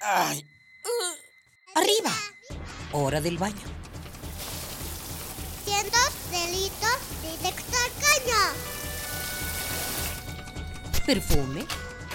Ay. 0.00 0.46
Arriba. 1.74 2.10
Hora 2.92 3.20
del 3.20 3.36
baño. 3.36 3.66
Cientos 5.64 6.10
delitos 6.30 6.98
directo 7.22 7.76
al 7.76 7.92
caño. 8.00 8.42
Perfume, 11.06 11.66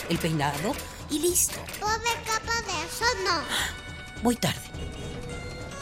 el 0.09 0.17
peinado 0.17 0.75
y 1.09 1.19
listo. 1.19 1.59
Pobre 1.79 2.11
capa 2.25 2.61
de 2.63 2.73
ozono. 2.85 3.43
Voy 4.23 4.35
tarde. 4.35 4.59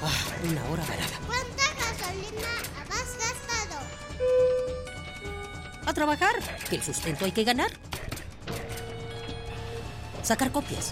Ah, 0.03 0.25
una 0.43 0.63
hora 0.65 0.83
varada. 0.83 1.19
¿Cuánta 1.25 1.63
gasolina 1.79 2.49
has 2.89 3.17
gastado? 3.17 3.79
A 5.85 5.93
trabajar, 5.93 6.35
que 6.69 6.75
el 6.75 6.83
sustento 6.83 7.23
hay 7.23 7.31
que 7.31 7.45
ganar. 7.45 7.71
Sacar 10.21 10.51
copias. 10.51 10.91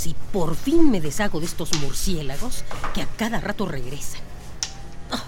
si 0.00 0.16
por 0.32 0.56
fin 0.56 0.90
me 0.90 0.98
deshago 0.98 1.40
de 1.40 1.46
estos 1.46 1.78
murciélagos 1.78 2.64
que 2.94 3.02
a 3.02 3.06
cada 3.18 3.38
rato 3.38 3.66
regresan. 3.66 4.22
Ah. 5.10 5.22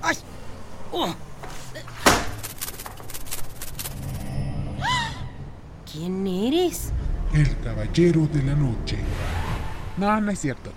¡Ay! 0.00 0.16
¡Oh! 0.90 1.14
¿Quién 5.92 6.26
eres? 6.26 6.92
El 7.34 7.58
caballero 7.58 8.26
de 8.32 8.42
la 8.42 8.54
noche. 8.54 8.96
No, 9.98 10.18
no 10.22 10.30
es 10.30 10.40
cierto. 10.40 10.72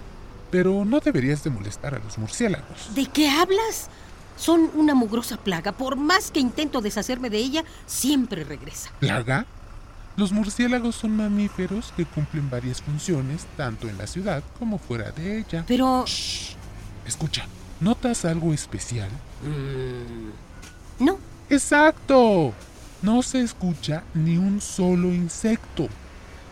Pero 0.52 0.84
no 0.84 1.00
deberías 1.00 1.45
de 1.45 1.50
molestar 1.50 1.95
a 1.95 2.00
los 2.00 2.17
murciélagos. 2.17 2.94
¿De 2.94 3.06
qué 3.06 3.30
hablas? 3.30 3.89
Son 4.36 4.69
una 4.73 4.95
mugrosa 4.95 5.38
plaga. 5.38 5.72
Por 5.72 5.95
más 5.95 6.30
que 6.30 6.41
intento 6.41 6.81
deshacerme 6.81 7.30
de 7.30 7.38
ella, 7.38 7.64
siempre 7.86 8.44
regresa. 8.44 8.91
¿Plaga? 9.00 9.45
Los 10.16 10.31
murciélagos 10.31 10.95
son 10.95 11.17
mamíferos 11.17 11.92
que 11.97 12.06
cumplen 12.06 12.50
varias 12.50 12.81
funciones 12.81 13.47
tanto 13.58 13.89
en 13.89 13.97
la 13.97 14.06
ciudad 14.06 14.44
como 14.59 14.78
fuera 14.78 15.11
de 15.11 15.39
ella. 15.39 15.64
Pero... 15.67 16.06
Shh. 16.06 16.56
Escucha, 17.08 17.45
¿notas 17.80 18.23
algo 18.23 18.53
especial? 18.53 19.09
mm, 19.44 21.03
no. 21.03 21.17
¡Exacto! 21.50 22.53
No 23.02 23.22
se 23.22 23.41
escucha 23.41 24.03
ni 24.14 24.38
un 24.38 24.61
solo 24.61 25.09
insecto. 25.14 25.89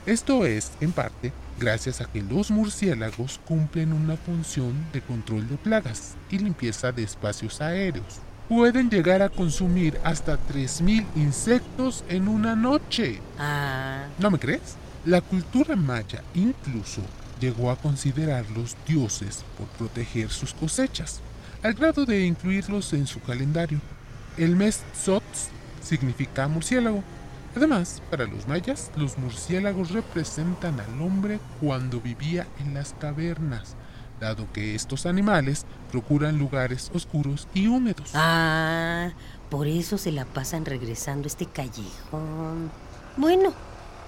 Esto 0.06 0.46
es, 0.46 0.72
en 0.82 0.92
parte, 0.92 1.32
gracias 1.60 2.02
a 2.02 2.06
que 2.06 2.22
los 2.22 2.52
murciélagos 2.52 3.40
cumplen 3.46 3.94
una 3.94 4.18
función 4.18 4.74
de 4.92 5.02
control 5.02 5.48
de 5.48 5.58
plagas 5.58 6.16
y 6.30 6.40
limpieza 6.40 6.92
de 6.92 7.04
espacios 7.04 7.62
aéreos. 7.62 8.20
Pueden 8.52 8.90
llegar 8.90 9.22
a 9.22 9.30
consumir 9.30 9.98
hasta 10.04 10.38
3.000 10.38 11.06
insectos 11.16 12.04
en 12.10 12.28
una 12.28 12.54
noche. 12.54 13.22
Ah, 13.40 14.08
¿No 14.20 14.30
me 14.30 14.40
crees? 14.40 14.76
La 15.06 15.22
cultura 15.22 15.78
maya 15.78 16.22
incluso 16.34 17.02
llegó 17.40 17.72
a 17.72 17.78
considerarlos 17.78 18.76
dioses 18.86 19.46
por 19.58 19.68
proteger 19.68 20.32
sus 20.32 20.54
cosechas, 20.54 21.22
al 21.64 21.76
grado 21.76 22.06
de 22.06 22.26
incluirlos 22.26 22.92
en 22.92 23.08
su 23.08 23.22
calendario. 23.22 23.80
El 24.38 24.58
mes 24.58 24.84
Tzotzl 24.96 25.50
significa 25.82 26.50
murciélago. 26.50 27.06
Además, 27.56 28.02
para 28.12 28.26
los 28.26 28.50
mayas, 28.50 28.92
los 28.98 29.18
murciélagos 29.18 29.92
representan 29.92 30.78
al 30.82 31.02
hombre 31.02 31.40
cuando 31.62 32.02
vivía 32.02 32.48
en 32.60 32.74
las 32.74 32.96
cavernas, 33.00 33.78
dado 34.22 34.48
que 34.54 34.76
estos 34.76 35.06
animales 35.06 35.66
procuran 35.92 36.38
lugares 36.38 36.90
oscuros 36.94 37.48
y 37.54 37.68
húmedos. 37.68 38.12
ah, 38.14 39.10
por 39.50 39.68
eso 39.68 39.98
se 39.98 40.14
la 40.14 40.24
pasan 40.24 40.64
regresando 40.64 41.26
a 41.26 41.28
este 41.28 41.46
callejón. 41.48 42.72
Bueno, 43.18 43.52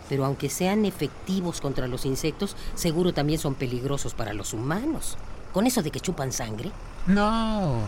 pero 0.07 0.23
aunque 0.23 0.49
sean 0.49 0.85
efectivos 0.85 1.59
contra 1.59 1.87
los 1.87 2.05
insectos, 2.05 2.55
seguro 2.75 3.13
también 3.13 3.39
son 3.39 3.55
peligrosos 3.55 4.13
para 4.13 4.33
los 4.33 4.53
humanos. 4.53 5.17
Con 5.51 5.67
eso 5.67 5.81
de 5.83 5.91
que 5.91 5.99
chupan 5.99 6.31
sangre. 6.31 6.71
No. 7.07 7.79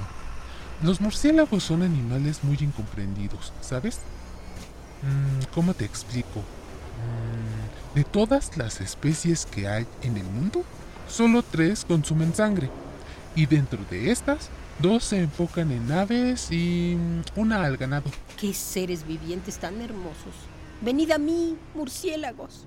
Los 0.84 1.00
murciélagos 1.00 1.64
son 1.64 1.84
animales 1.84 2.44
muy 2.44 2.58
incomprendidos, 2.60 3.54
¿sabes? 3.62 4.00
Mm, 5.04 5.54
¿Cómo 5.54 5.74
te 5.74 5.86
explico? 5.86 6.42
Mm, 6.42 7.96
de 7.96 8.04
todas 8.04 8.58
las 8.58 8.82
especies 8.82 9.46
que 9.46 9.68
hay 9.68 9.88
en 10.02 10.18
el 10.18 10.26
mundo, 10.26 10.64
solo 11.08 11.44
tres 11.44 11.86
consumen 11.86 12.34
sangre. 12.34 12.70
Y 13.36 13.46
dentro 13.46 13.80
de 13.90 14.12
estas, 14.12 14.50
dos 14.80 15.04
se 15.04 15.20
enfocan 15.20 15.72
en 15.72 15.92
aves 15.92 16.52
y 16.52 16.96
mm, 16.98 17.40
una 17.40 17.64
al 17.64 17.78
ganado. 17.78 18.10
¡Qué 18.40 18.54
seres 18.54 19.06
vivientes 19.06 19.58
tan 19.58 19.82
hermosos! 19.82 20.34
Venid 20.82 21.12
a 21.12 21.18
mí, 21.18 21.58
murciélagos. 21.74 22.66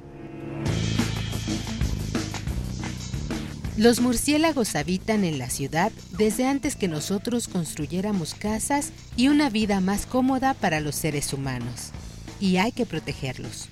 Los 3.77 4.00
murciélagos 4.00 4.75
habitan 4.75 5.22
en 5.22 5.38
la 5.38 5.50
ciudad 5.50 5.93
desde 6.19 6.48
antes 6.48 6.75
que 6.75 6.88
nosotros 6.88 7.47
construyéramos 7.47 8.34
casas 8.34 8.91
y 9.16 9.28
una 9.28 9.50
vida 9.50 9.81
más 9.81 10.04
cómoda 10.04 10.54
para 10.54 10.81
los 10.81 10.97
seres 10.97 11.32
humanos. 11.32 11.93
Y 12.41 12.56
hay 12.56 12.72
que 12.72 12.87
protegerlos. 12.87 13.69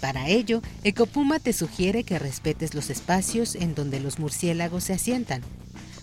Para 0.00 0.28
ello, 0.28 0.62
Ecopuma 0.82 1.38
te 1.38 1.52
sugiere 1.52 2.04
que 2.04 2.18
respetes 2.18 2.74
los 2.74 2.88
espacios 2.88 3.54
en 3.54 3.74
donde 3.74 4.00
los 4.00 4.18
murciélagos 4.18 4.84
se 4.84 4.94
asientan. 4.94 5.42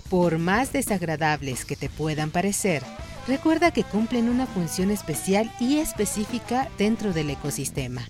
Por 0.09 0.38
más 0.38 0.72
desagradables 0.72 1.66
que 1.66 1.75
te 1.75 1.90
puedan 1.90 2.30
parecer, 2.30 2.84
recuerda 3.28 3.72
que 3.72 3.84
cumplen 3.84 4.30
una 4.30 4.46
función 4.46 4.91
especial 4.91 5.52
y 5.59 5.78
específica 5.78 6.69
dentro 6.78 7.12
del 7.12 7.31
ecosistema. 7.31 8.03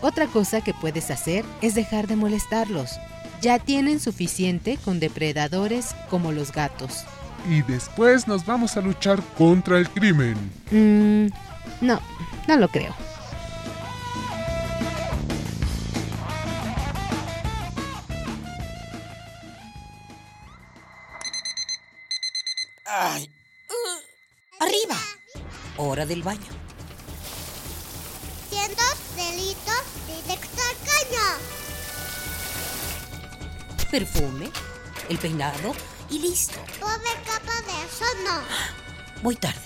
Otra 0.00 0.26
cosa 0.26 0.60
que 0.60 0.74
puedes 0.74 1.10
hacer 1.10 1.44
es 1.62 1.74
dejar 1.74 2.06
de 2.06 2.16
molestarlos. 2.16 2.98
Ya 3.40 3.58
tienen 3.58 4.00
suficiente 4.00 4.78
con 4.84 5.00
depredadores 5.00 5.94
como 6.10 6.32
los 6.32 6.52
gatos. 6.52 7.04
Y 7.48 7.62
después 7.62 8.26
nos 8.26 8.44
vamos 8.44 8.76
a 8.76 8.80
luchar 8.80 9.22
contra 9.36 9.78
el 9.78 9.88
crimen. 9.88 10.34
Mm, 10.70 11.28
no, 11.84 12.00
no 12.48 12.56
lo 12.56 12.68
creo. 12.68 12.94
Hora 25.80 26.04
del 26.04 26.24
baño. 26.24 26.40
Cientos 28.50 28.96
delitos 29.14 29.82
directo 30.08 30.60
al 30.60 30.76
caño. 30.90 31.26
Perfume, 33.88 34.50
el 35.08 35.18
peinado 35.18 35.72
y 36.10 36.18
listo. 36.18 36.58
Pobre 36.80 37.12
capa 37.24 37.62
de 37.62 37.74
ozono. 37.86 38.42
Voy 39.22 39.36
tarde. 39.36 39.60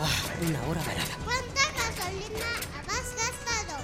Ah, 0.00 0.08
una 0.46 0.62
hora 0.68 0.80
varada. 0.82 1.16
¿Cuánta 1.24 1.62
gasolina 1.72 2.46
has 2.86 3.08
gastado? 3.16 3.74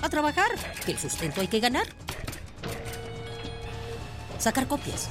A 0.00 0.08
trabajar, 0.08 0.52
que 0.86 0.92
el 0.92 0.98
sustento 0.98 1.42
hay 1.42 1.48
que 1.48 1.60
ganar. 1.60 1.86
Sacar 4.38 4.66
copias. 4.66 5.10